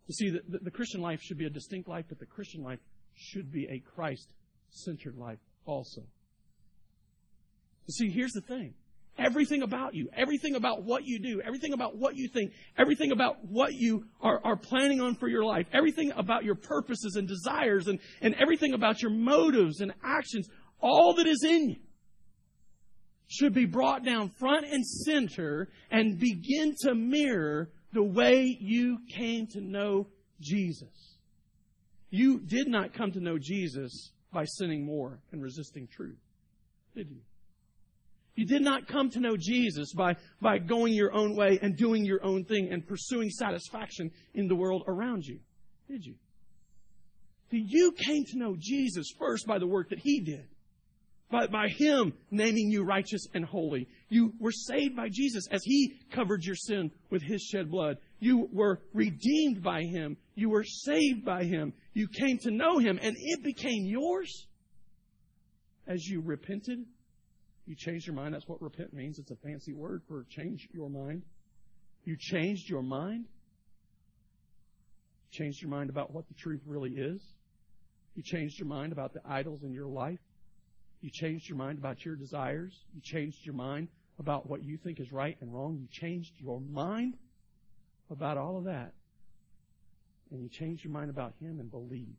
[0.09, 2.62] You see, the, the, the Christian life should be a distinct life, but the Christian
[2.62, 2.80] life
[3.14, 4.28] should be a Christ
[4.68, 6.02] centered life also.
[7.90, 8.74] See, here's the thing.
[9.18, 13.44] Everything about you, everything about what you do, everything about what you think, everything about
[13.44, 17.87] what you are, are planning on for your life, everything about your purposes and desires,
[17.88, 20.48] and, and everything about your motives and actions,
[20.81, 21.76] all that is in you
[23.31, 29.46] should be brought down front and center and begin to mirror the way you came
[29.46, 30.09] to know
[30.40, 31.16] Jesus.
[32.11, 36.18] You did not come to know Jesus by sinning more and resisting truth,
[36.94, 37.20] did you?
[38.40, 42.07] You did not come to know Jesus by, by going your own way and doing
[42.07, 45.40] your own thing and pursuing satisfaction in the world around you,
[45.87, 46.14] did you?
[47.50, 50.48] You came to know Jesus first by the work that He did.
[51.31, 53.87] By, by Him naming you righteous and holy.
[54.09, 57.98] You were saved by Jesus as He covered your sin with His shed blood.
[58.20, 60.16] You were redeemed by Him.
[60.35, 61.74] You were saved by Him.
[61.92, 64.46] You came to know Him and it became yours
[65.87, 66.87] as you repented.
[67.70, 68.35] You changed your mind.
[68.35, 69.20] That's what repent means.
[69.20, 71.22] It's a fancy word for change your mind.
[72.02, 73.26] You changed your mind.
[75.30, 77.22] You Changed your mind about what the truth really is.
[78.16, 80.18] You changed your mind about the idols in your life.
[81.00, 82.74] You changed your mind about your desires.
[82.92, 83.87] You changed your mind
[84.18, 85.78] about what you think is right and wrong.
[85.80, 87.14] You changed your mind
[88.11, 88.94] about all of that.
[90.33, 92.18] And you changed your mind about Him and believed.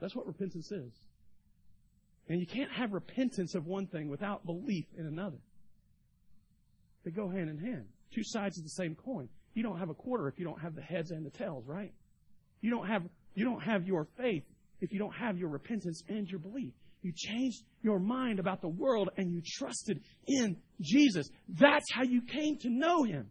[0.00, 0.92] That's what repentance is.
[2.28, 5.38] And you can't have repentance of one thing without belief in another.
[7.04, 7.86] They go hand in hand.
[8.14, 9.28] Two sides of the same coin.
[9.54, 11.92] You don't have a quarter if you don't have the heads and the tails, right?
[12.60, 13.02] You don't have,
[13.34, 14.44] you don't have your faith
[14.80, 16.72] if you don't have your repentance and your belief.
[17.02, 21.28] You changed your mind about the world and you trusted in Jesus.
[21.48, 23.28] That's how you came to know Him.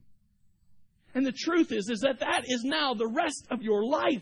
[1.15, 4.21] And the truth is, is that that is now the rest of your life.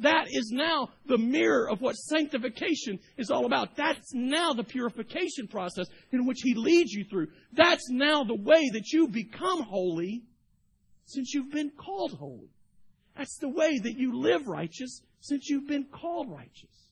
[0.00, 3.76] That is now the mirror of what sanctification is all about.
[3.76, 7.28] That's now the purification process in which He leads you through.
[7.52, 10.24] That's now the way that you become holy
[11.04, 12.50] since you've been called holy.
[13.16, 16.90] That's the way that you live righteous since you've been called righteous.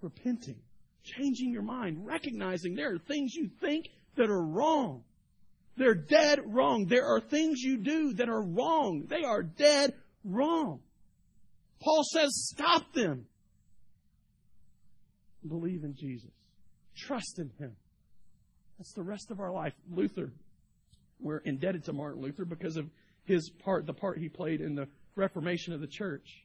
[0.00, 0.60] Repenting,
[1.04, 5.04] changing your mind, recognizing there are things you think that are wrong.
[5.76, 6.86] They're dead wrong.
[6.86, 9.04] There are things you do that are wrong.
[9.08, 10.80] They are dead wrong.
[11.80, 13.26] Paul says, stop them.
[15.46, 16.30] Believe in Jesus.
[16.96, 17.76] Trust in Him.
[18.78, 19.74] That's the rest of our life.
[19.90, 20.32] Luther,
[21.20, 22.88] we're indebted to Martin Luther because of
[23.24, 26.44] his part, the part he played in the Reformation of the church.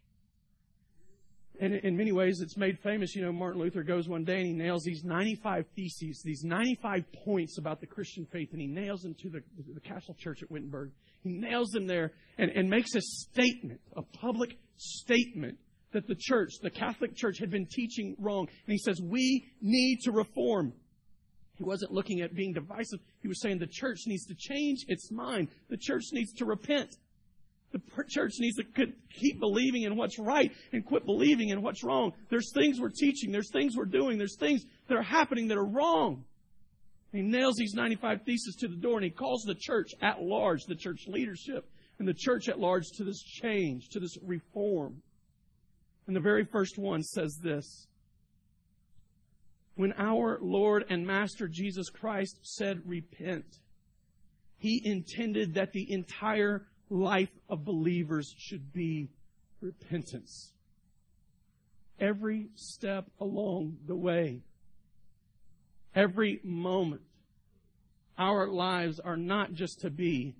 [1.59, 3.15] And in many ways, it's made famous.
[3.15, 7.05] You know, Martin Luther goes one day and he nails these 95 theses, these 95
[7.23, 9.43] points about the Christian faith, and he nails them to the,
[9.73, 10.91] the Castle Church at Wittenberg.
[11.21, 15.57] He nails them there and, and makes a statement, a public statement
[15.91, 18.47] that the church, the Catholic Church, had been teaching wrong.
[18.65, 20.73] And he says, we need to reform.
[21.55, 22.99] He wasn't looking at being divisive.
[23.21, 25.49] He was saying the church needs to change its mind.
[25.69, 26.95] The church needs to repent.
[27.71, 32.13] The church needs to keep believing in what's right and quit believing in what's wrong.
[32.29, 33.31] There's things we're teaching.
[33.31, 34.19] There's things we're doing.
[34.19, 36.23] There's things that are happening that are wrong.
[37.11, 40.65] He nails these 95 theses to the door and he calls the church at large,
[40.65, 41.67] the church leadership,
[41.99, 45.01] and the church at large to this change, to this reform.
[46.07, 47.87] And the very first one says this.
[49.75, 53.45] When our Lord and Master Jesus Christ said repent,
[54.57, 59.09] he intended that the entire life of believers should be
[59.61, 60.53] repentance.
[61.99, 64.41] Every step along the way,
[65.95, 67.01] every moment,
[68.17, 70.35] our lives are not just to be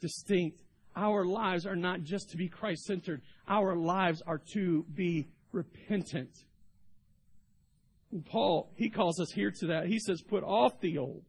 [0.00, 0.60] distinct.
[0.96, 3.20] Our lives are not just to be Christ centered.
[3.46, 6.30] Our lives are to be repentant.
[8.10, 9.86] And Paul, he calls us here to that.
[9.86, 11.22] He says, put off the old.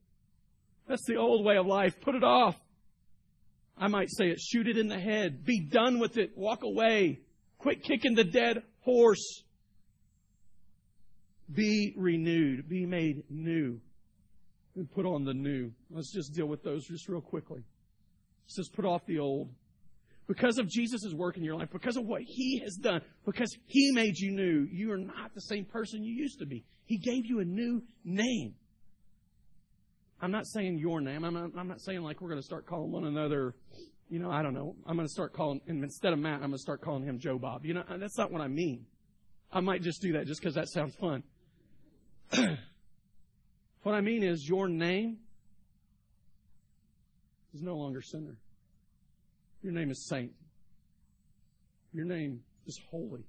[0.87, 1.99] That's the old way of life.
[1.99, 2.55] Put it off.
[3.77, 5.43] I might say it, shoot it in the head.
[5.43, 6.31] Be done with it.
[6.37, 7.19] Walk away.
[7.57, 9.43] Quit kicking the dead horse.
[11.53, 12.69] Be renewed.
[12.69, 13.81] Be made new.
[14.75, 15.71] And put on the new.
[15.91, 17.63] Let's just deal with those just real quickly.
[18.47, 19.49] Says put off the old.
[20.27, 23.91] Because of Jesus' work in your life, because of what He has done, because He
[23.93, 26.65] made you new, you are not the same person you used to be.
[26.85, 28.55] He gave you a new name.
[30.21, 31.23] I'm not saying your name.
[31.23, 33.53] I'm not, I'm not saying like we're going to start calling one another,
[34.09, 34.75] you know, I don't know.
[34.85, 37.37] I'm going to start calling, instead of Matt, I'm going to start calling him Joe
[37.37, 37.65] Bob.
[37.65, 38.85] You know, uh, that's not what I mean.
[39.51, 41.23] I might just do that just because that sounds fun.
[43.83, 45.19] what I mean is your name
[47.53, 48.37] is no longer sinner.
[49.61, 50.31] Your name is saint.
[51.93, 53.25] Your name is holy.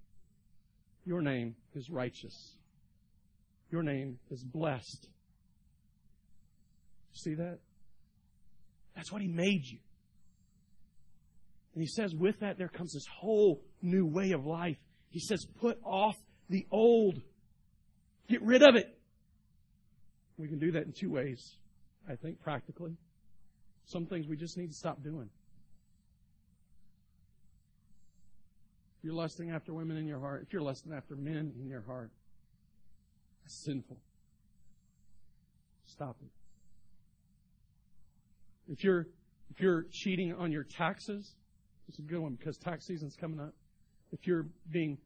[1.05, 2.57] Your name is righteous.
[3.71, 5.09] Your name is blessed.
[7.13, 7.59] See that?
[8.95, 9.79] That's what He made you.
[11.75, 14.77] And He says, with that, there comes this whole new way of life.
[15.11, 16.17] He says, put off
[16.51, 17.21] the old.
[18.29, 18.99] Get rid of it.
[20.37, 21.57] We can do that in two ways,
[22.09, 22.97] I think, practically.
[23.89, 25.31] Some things we just need to stop doing.
[28.99, 31.81] If you're lusting after women in your heart, if you're lusting after men in your
[31.81, 32.11] heart,
[33.43, 33.97] that's sinful.
[35.87, 36.29] Stop it.
[38.71, 39.07] If you're
[39.51, 41.35] if you're cheating on your taxes,
[41.89, 43.55] it's a good one because tax season's coming up.
[44.13, 44.99] If you're being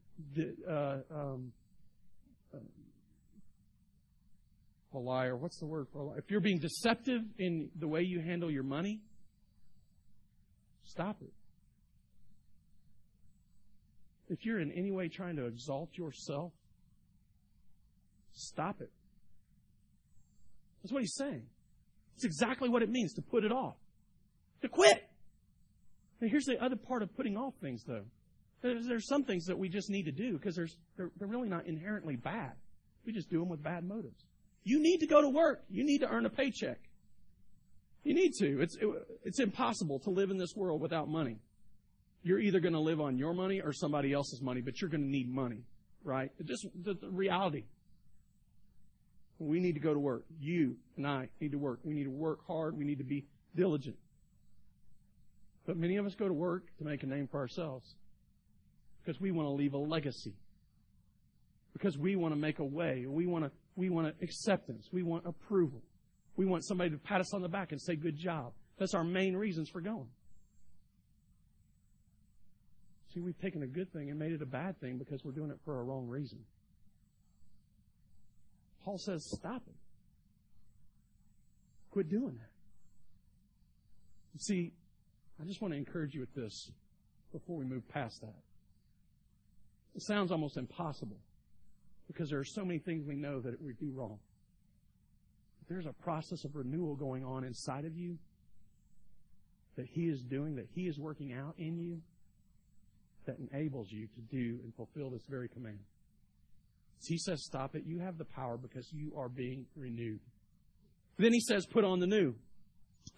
[0.69, 1.53] uh, um,
[2.53, 2.57] uh,
[4.93, 6.17] a liar, what's the word for a liar?
[6.17, 9.01] If you're being deceptive in the way you handle your money,
[10.83, 11.33] stop it.
[14.29, 16.53] If you're in any way trying to exalt yourself,
[18.31, 18.91] stop it.
[20.81, 21.43] That's what he's saying.
[22.15, 23.75] It's exactly what it means to put it off.
[24.61, 25.09] To quit.
[26.19, 28.05] Here's the other part of putting off things, though.
[28.61, 31.65] There's, there's some things that we just need to do because they're, they're really not
[31.65, 32.53] inherently bad.
[33.05, 34.23] We just do them with bad motives.
[34.63, 35.63] You need to go to work.
[35.69, 36.79] You need to earn a paycheck.
[38.03, 38.61] You need to.
[38.61, 38.87] It's, it,
[39.23, 41.39] it's impossible to live in this world without money.
[42.21, 45.03] You're either going to live on your money or somebody else's money, but you're going
[45.03, 45.63] to need money,
[46.03, 46.31] right?
[46.45, 47.65] Just the, the reality.
[49.39, 50.23] We need to go to work.
[50.39, 51.79] You and I need to work.
[51.83, 52.77] We need to work hard.
[52.77, 53.97] We need to be diligent.
[55.65, 57.95] But many of us go to work to make a name for ourselves
[59.03, 60.33] because we want to leave a legacy.
[61.73, 63.05] Because we want to make a way.
[63.07, 64.89] We want to, we want acceptance.
[64.91, 65.81] We want approval.
[66.35, 68.53] We want somebody to pat us on the back and say, good job.
[68.77, 70.09] That's our main reasons for going.
[73.13, 75.51] See, we've taken a good thing and made it a bad thing because we're doing
[75.51, 76.39] it for a wrong reason.
[78.83, 79.75] Paul says, stop it.
[81.91, 82.49] Quit doing that.
[84.41, 84.73] See,
[85.39, 86.71] I just want to encourage you with this
[87.31, 88.33] before we move past that.
[89.95, 91.17] It sounds almost impossible
[92.13, 94.19] because there are so many things we know that we do wrong.
[95.59, 98.17] But there's a process of renewal going on inside of you
[99.75, 102.01] that He is doing, that He is working out in you,
[103.25, 105.79] that enables you to do and fulfill this very command.
[107.05, 107.83] He says, stop it.
[107.85, 110.21] You have the power because you are being renewed.
[111.17, 112.35] Then he says, put on the new.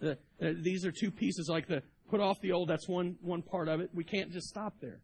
[0.02, 2.68] Uh, uh, these are two pieces, like the put off the old.
[2.68, 3.90] That's one one part of it.
[3.94, 5.00] We can't just stop there.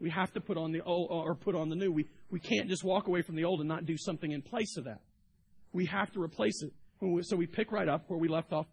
[0.00, 1.90] We have to put on the old or put on the new.
[1.90, 4.76] We we can't just walk away from the old and not do something in place
[4.76, 5.00] of that.
[5.72, 6.72] We have to replace it.
[7.22, 8.66] So we pick right up where we left off,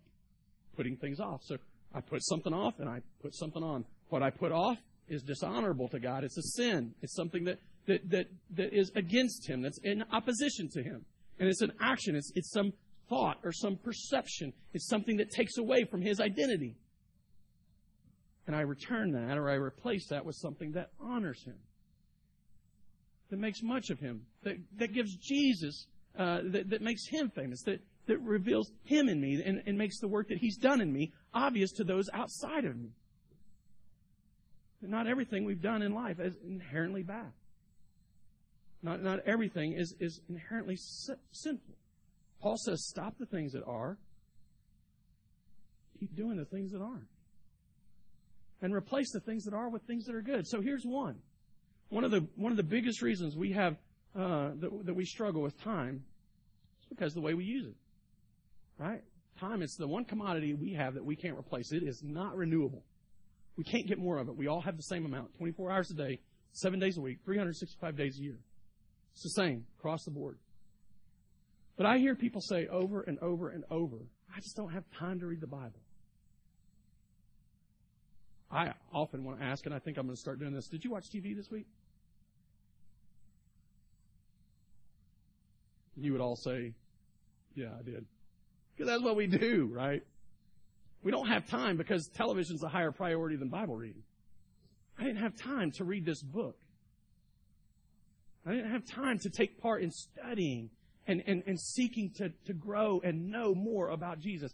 [0.76, 1.42] putting things off.
[1.44, 1.58] So
[1.94, 3.86] I put something off and I put something on.
[4.10, 6.24] What I put off is dishonorable to God.
[6.24, 6.94] It's a sin.
[7.02, 11.06] It's something that that, that, that is against him, that's in opposition to him.
[11.40, 12.74] And it's an action, it's, it's some
[13.10, 14.54] thought or some perception.
[14.74, 16.76] It's something that takes away from his identity.
[18.48, 21.56] And I return that or I replace that with something that honors him,
[23.30, 25.88] that makes much of him, that, that gives Jesus,
[26.18, 30.00] uh, that, that makes him famous, that, that reveals him in me and, and makes
[30.00, 32.90] the work that he's done in me obvious to those outside of me.
[34.82, 37.32] Not everything we've done in life is inherently bad.
[38.84, 40.78] Not, not everything is, is inherently
[41.32, 41.76] sinful.
[42.40, 43.98] Paul says, stop the things that are,
[46.00, 47.08] keep doing the things that aren't.
[48.62, 50.48] And replace the things that are with things that are good.
[50.48, 51.18] So here's one.
[51.90, 53.76] One of the, one of the biggest reasons we have,
[54.16, 56.04] uh, that, that we struggle with time
[56.80, 57.76] is because the way we use it.
[58.78, 59.04] Right?
[59.40, 61.72] Time is the one commodity we have that we can't replace.
[61.72, 62.84] It is not renewable.
[63.58, 64.36] We can't get more of it.
[64.36, 66.20] We all have the same amount 24 hours a day,
[66.52, 68.40] seven days a week, 365 days a year.
[69.14, 70.38] It's the same across the board.
[71.78, 73.98] But I hear people say over and over and over,
[74.36, 75.80] I just don't have time to read the Bible.
[78.52, 80.68] I often want to ask, and I think I'm going to start doing this.
[80.68, 81.66] Did you watch TV this week?
[85.98, 86.74] You would all say,
[87.56, 88.06] Yeah, I did.
[88.76, 90.04] Because that's what we do, right?
[91.04, 94.04] We don't have time because television's a higher priority than Bible reading.
[94.98, 96.58] I didn't have time to read this book.
[98.46, 100.70] I didn't have time to take part in studying
[101.08, 104.54] and, and, and seeking to, to grow and know more about Jesus.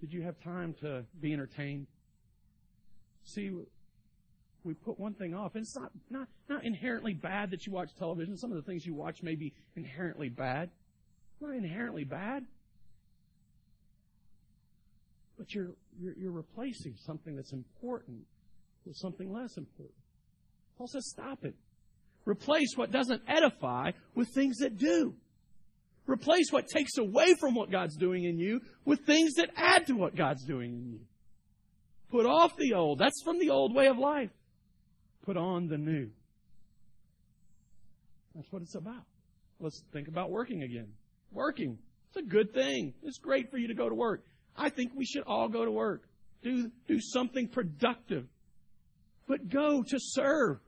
[0.00, 1.86] Did you have time to be entertained?
[3.24, 3.50] See,
[4.64, 5.54] we put one thing off.
[5.54, 8.36] And it's not, not, not inherently bad that you watch television.
[8.36, 10.70] Some of the things you watch may be inherently bad.
[11.40, 12.44] Not inherently bad.
[15.38, 18.18] But you're, you're, you're replacing something that's important
[18.84, 19.96] with something less important.
[20.76, 21.54] Paul says, stop it.
[22.26, 25.14] Replace what doesn't edify with things that do.
[26.06, 29.94] Replace what takes away from what God's doing in you with things that add to
[29.94, 31.00] what God's doing in you.
[32.10, 32.98] Put off the old.
[32.98, 34.30] That's from the old way of life.
[35.24, 36.10] Put on the new.
[38.34, 39.04] That's what it's about.
[39.60, 40.88] Let's think about working again.
[41.30, 41.78] Working.
[42.08, 42.94] It's a good thing.
[43.02, 44.24] It's great for you to go to work.
[44.56, 46.02] I think we should all go to work.
[46.42, 48.26] Do, do something productive.
[49.28, 50.58] But go to serve.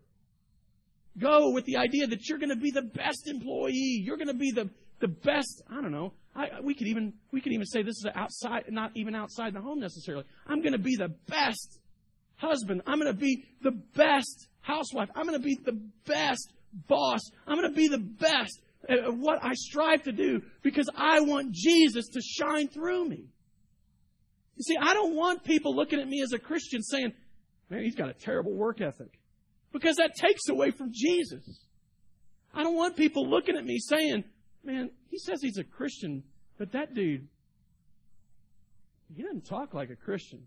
[1.19, 4.03] Go with the idea that you're going to be the best employee.
[4.05, 4.71] You're going to be the,
[5.03, 6.15] the best, I don't know.
[6.35, 9.61] I, we could even, we could even say this is outside, not even outside the
[9.61, 10.25] home necessarily.
[10.47, 11.79] I'm going to be the best
[12.37, 12.83] husband.
[12.87, 15.11] I'm going to be the best housewife.
[15.15, 16.53] I'm going to be the best
[16.89, 17.21] boss.
[17.47, 21.53] I'm going to be the best at what I strive to do because I want
[21.53, 23.27] Jesus to shine through me.
[24.57, 27.13] You see, I don't want people looking at me as a Christian saying,
[27.69, 29.19] man, he's got a terrible work ethic.
[29.73, 31.67] Because that takes away from Jesus.
[32.55, 34.25] I don't want people looking at me saying,
[34.65, 36.23] man, he says he's a Christian,
[36.59, 37.29] but that dude,
[39.15, 40.47] he doesn't talk like a Christian.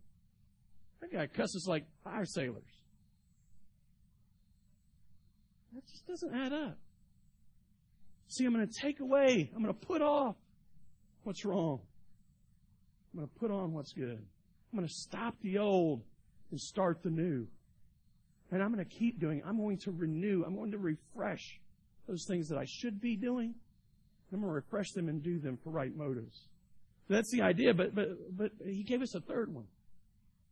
[1.02, 2.64] That guy cusses like fire sailors.
[5.74, 6.78] That just doesn't add up.
[8.28, 10.36] See, I'm going to take away, I'm going to put off
[11.24, 11.82] what's wrong.
[13.14, 14.18] I'm going to put on what's good.
[14.72, 16.02] I'm going to stop the old
[16.52, 17.48] and start the new.
[18.52, 19.40] And I'm going to keep doing.
[19.40, 19.44] it.
[19.48, 20.44] I'm going to renew.
[20.46, 21.60] I'm going to refresh
[22.08, 23.56] those things that I should be doing.
[24.36, 26.48] I'm going to refresh them and do them for right motives.
[27.08, 29.66] That's the idea, but, but, but he gave us a third one.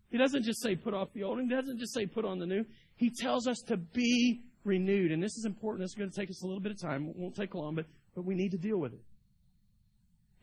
[0.10, 2.46] He doesn't just say put off the old, he doesn't just say put on the
[2.46, 2.64] new.
[2.96, 5.12] He tells us to be renewed.
[5.12, 5.84] And this is important.
[5.84, 7.10] This is going to take us a little bit of time.
[7.10, 9.02] It won't take long, but, but we need to deal with it.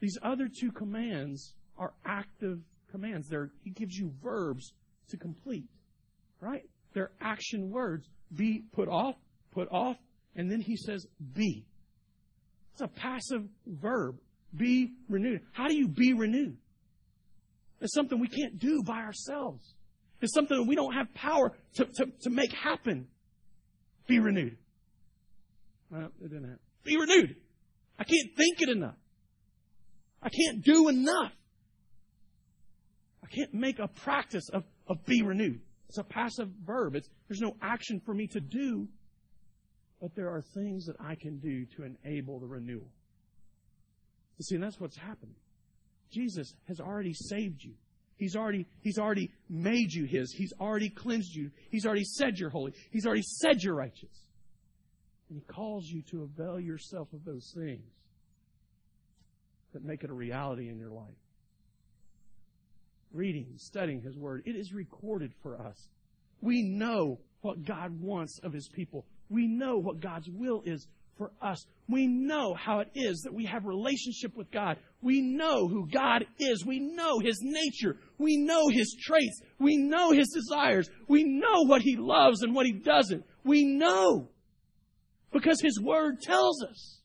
[0.01, 2.59] These other two commands are active
[2.91, 3.28] commands.
[3.28, 4.74] They're, he gives you verbs
[5.09, 5.68] to complete.
[6.41, 6.68] Right?
[6.93, 8.07] They're action words.
[8.34, 9.14] Be put off,
[9.53, 9.97] put off,
[10.36, 11.64] and then he says be.
[12.81, 14.16] It's a passive verb.
[14.57, 15.43] Be renewed.
[15.53, 16.57] How do you be renewed?
[17.81, 19.74] It's something we can't do by ourselves.
[20.22, 23.07] It's something that we don't have power to, to, to make happen.
[24.07, 24.57] Be renewed.
[25.91, 26.59] Well, it didn't happen.
[26.85, 27.37] Be renewed.
[27.99, 28.97] I can't think it enough.
[30.22, 31.33] I can't do enough.
[33.22, 35.61] I can't make a practice of, of be renewed.
[35.91, 36.95] It's a passive verb.
[36.95, 38.89] It's, there's no action for me to do,
[40.01, 42.91] but there are things that I can do to enable the renewal.
[44.39, 45.37] You see, and that's what's happening.
[46.11, 47.75] Jesus has already saved you.
[48.17, 50.33] He's already, he's already made you his.
[50.33, 51.51] He's already cleansed you.
[51.71, 52.73] He's already said you're holy.
[52.91, 54.27] He's already said you're righteous.
[55.29, 57.93] And he calls you to avail yourself of those things
[59.73, 61.15] that make it a reality in your life
[63.13, 64.43] reading, studying His Word.
[64.47, 65.89] It is recorded for us.
[66.41, 69.05] We know what God wants of His people.
[69.31, 71.64] We know what God's will is for us.
[71.89, 74.78] We know how it is that we have relationship with God.
[75.03, 76.64] We know who God is.
[76.64, 77.97] We know His nature.
[78.18, 79.41] We know His traits.
[79.59, 80.89] We know His desires.
[81.09, 83.24] We know what He loves and what He doesn't.
[83.45, 84.28] We know.
[85.33, 87.01] Because His Word tells us.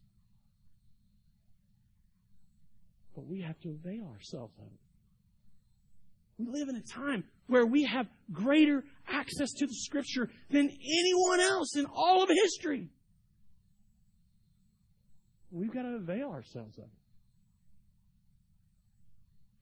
[3.15, 4.80] But we have to avail ourselves of it.
[6.38, 11.39] We live in a time where we have greater access to the Scripture than anyone
[11.39, 12.89] else in all of history.
[15.52, 16.89] We've got to avail ourselves of it.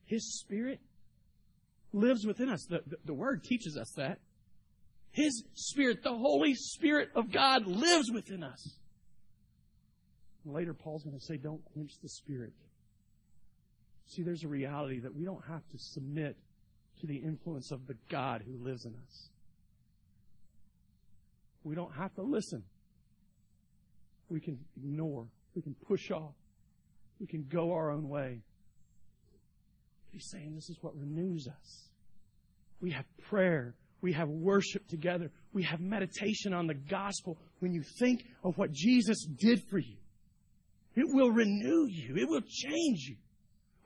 [0.06, 0.80] His Spirit
[1.92, 2.66] lives within us.
[2.68, 4.18] The, the, the, Word teaches us that.
[5.12, 8.76] His Spirit, the Holy Spirit of God, lives within us.
[10.44, 12.52] Later, Paul's going to say, don't quench the Spirit.
[14.06, 16.36] See, there's a reality that we don't have to submit
[17.00, 19.28] to the influence of the God who lives in us.
[21.62, 22.62] We don't have to listen.
[24.28, 25.26] We can ignore.
[25.54, 26.34] We can push off.
[27.20, 28.42] We can go our own way.
[30.10, 31.88] He's saying this is what renews us.
[32.80, 33.74] We have prayer.
[34.00, 35.30] We have worship together.
[35.52, 37.38] We have meditation on the gospel.
[37.60, 39.96] When you think of what Jesus did for you,
[40.94, 42.16] it will renew you.
[42.16, 43.16] It will change you.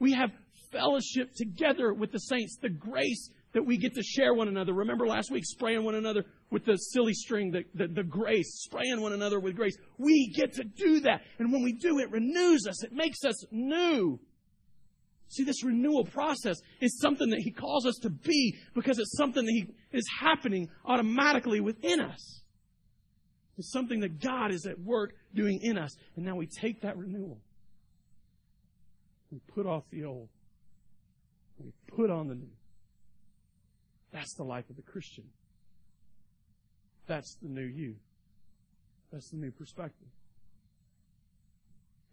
[0.00, 0.30] We have
[0.70, 4.72] fellowship together with the saints, the grace that we get to share one another.
[4.72, 9.00] Remember last week spraying one another with the silly string, the, the, the, grace, spraying
[9.00, 9.76] one another with grace.
[9.96, 11.22] We get to do that.
[11.38, 12.84] And when we do, it renews us.
[12.84, 14.20] It makes us new.
[15.28, 19.44] See, this renewal process is something that He calls us to be because it's something
[19.44, 19.66] that He
[19.96, 22.42] is happening automatically within us.
[23.58, 25.90] It's something that God is at work doing in us.
[26.16, 27.40] And now we take that renewal.
[29.30, 30.28] We put off the old.
[31.58, 32.50] We put on the new.
[34.12, 35.24] That's the life of the Christian.
[37.06, 37.96] That's the new you.
[39.12, 40.08] That's the new perspective.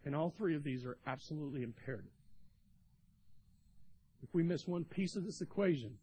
[0.06, 2.12] And all three of these are absolutely imperative.
[4.24, 5.98] If we miss one piece of this equation,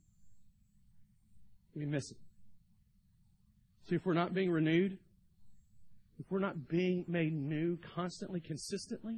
[1.75, 2.19] we miss it.
[3.89, 4.99] See, if we're not being renewed,
[6.19, 9.17] if we're not being made new constantly, consistently,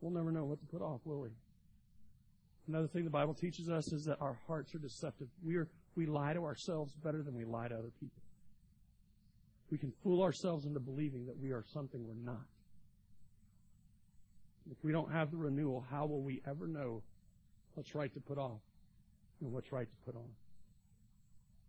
[0.00, 1.30] we'll never know what to put off, will we?
[2.68, 5.28] Another thing the Bible teaches us is that our hearts are deceptive.
[5.42, 8.22] We are, we lie to ourselves better than we lie to other people.
[9.70, 12.44] We can fool ourselves into believing that we are something we're not.
[14.70, 17.02] If we don't have the renewal, how will we ever know
[17.74, 18.60] what's right to put off
[19.40, 20.28] and what's right to put on?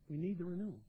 [0.10, 0.80] We need the renewal.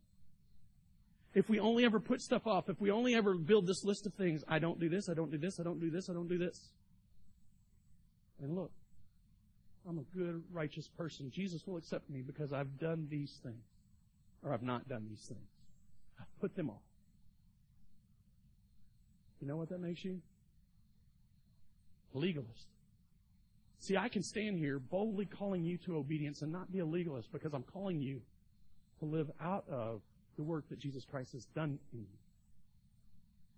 [1.34, 4.14] If we only ever put stuff off, if we only ever build this list of
[4.14, 6.28] things, I don't do this, I don't do this, I don't do this, I don't
[6.28, 6.72] do this.
[8.42, 8.72] And look,
[9.88, 11.30] I'm a good, righteous person.
[11.30, 13.64] Jesus will accept me because I've done these things.
[14.44, 15.48] Or I've not done these things.
[16.18, 16.82] I've put them off.
[19.40, 20.20] You know what that makes you?
[22.12, 22.66] Legalist.
[23.78, 27.32] See, I can stand here boldly calling you to obedience and not be a legalist
[27.32, 28.20] because I'm calling you
[28.98, 30.02] to live out of
[30.36, 32.18] the work that Jesus Christ has done in you.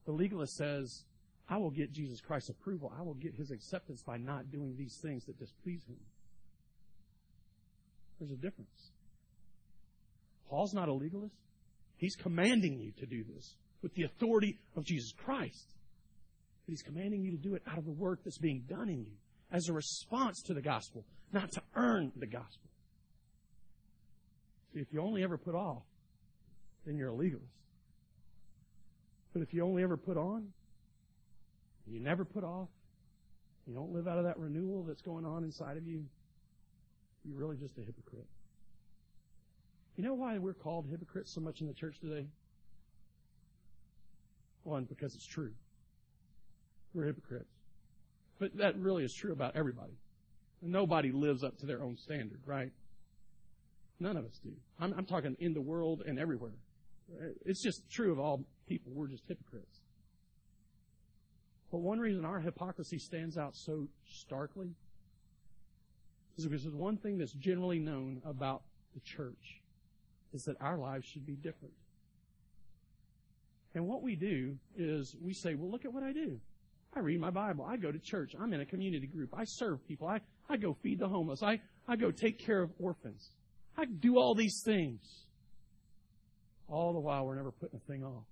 [0.05, 1.05] The legalist says,
[1.49, 2.93] I will get Jesus Christ's approval.
[2.97, 5.97] I will get his acceptance by not doing these things that displease him.
[8.23, 8.93] There's a difference.
[10.49, 11.35] Paul's not a legalist.
[11.97, 15.75] He's commanding you to do this with the authority of Jesus Christ.
[16.65, 19.01] But he's commanding you to do it out of the work that's being done in
[19.01, 19.11] you
[19.51, 22.71] as a response to the gospel, not to earn the gospel.
[24.73, 25.83] See, if you only ever put off,
[26.87, 27.51] then you're a legalist.
[29.33, 30.47] But if you only ever put on,
[31.89, 32.69] you never put off,
[33.67, 36.05] you don't live out of that renewal that's going on inside of you,
[37.25, 38.27] you're really just a hypocrite.
[39.97, 42.27] You know why we're called hypocrites so much in the church today?
[44.65, 45.53] One, because it's true.
[46.95, 47.51] We're hypocrites.
[48.39, 49.93] But that really is true about everybody.
[50.63, 52.73] Nobody lives up to their own standard, right?
[54.01, 54.51] None of us do.
[54.81, 56.55] I'm, I'm talking in the world and everywhere.
[57.45, 58.93] It's just true of all people.
[58.95, 59.81] We're just hypocrites.
[61.71, 64.75] But one reason our hypocrisy stands out so starkly
[66.37, 68.63] because there's one thing that's generally known about
[68.95, 69.61] the church
[70.33, 71.75] is that our lives should be different.
[73.75, 76.41] And what we do is we say, well, look at what I do.
[76.95, 77.65] I read my Bible.
[77.65, 78.35] I go to church.
[78.39, 79.31] I'm in a community group.
[79.37, 80.09] I serve people.
[80.09, 81.43] I, I go feed the homeless.
[81.43, 83.31] I, I go take care of orphans.
[83.77, 85.01] I do all these things.
[86.69, 88.25] All the while, we're never putting a thing off.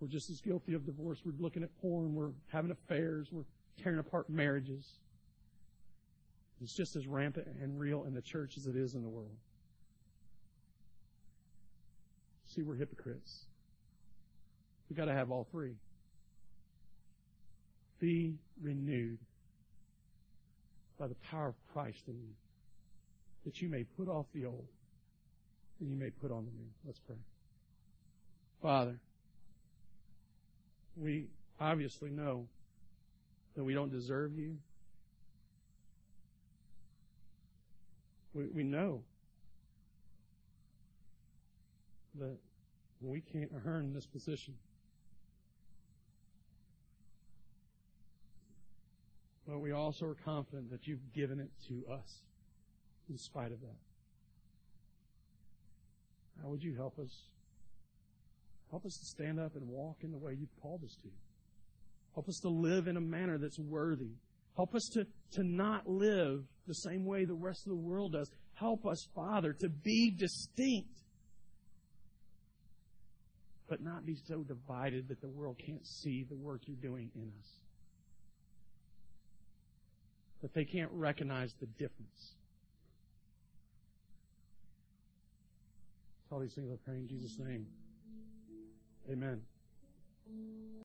[0.00, 1.20] We're just as guilty of divorce.
[1.24, 2.14] We're looking at porn.
[2.14, 3.28] We're having affairs.
[3.30, 3.44] We're
[3.82, 4.86] tearing apart marriages.
[6.62, 9.36] It's just as rampant and real in the church as it is in the world.
[12.46, 13.44] See, we're hypocrites.
[14.88, 15.76] We've got to have all three.
[18.00, 19.18] Be renewed
[20.98, 22.34] by the power of Christ in you,
[23.44, 24.66] that you may put off the old
[25.80, 26.68] and you may put on the new.
[26.84, 27.16] Let's pray.
[28.60, 28.98] Father,
[30.96, 32.46] we obviously know
[33.54, 34.56] that we don't deserve you.
[38.52, 39.02] We know
[42.18, 42.36] that
[43.00, 44.54] we can't earn this position.
[49.46, 52.20] But we also are confident that you've given it to us
[53.08, 53.78] in spite of that.
[56.42, 57.22] How would you help us?
[58.70, 61.08] Help us to stand up and walk in the way you've called us to.
[62.14, 64.12] Help us to live in a manner that's worthy.
[64.60, 68.30] Help us to, to not live the same way the rest of the world does.
[68.52, 71.00] Help us, Father, to be distinct,
[73.70, 77.32] but not be so divided that the world can't see the work you're doing in
[77.40, 77.48] us.
[80.42, 82.34] That they can't recognize the difference.
[86.30, 87.64] All these things I pray in Jesus' name.
[89.10, 89.40] Amen.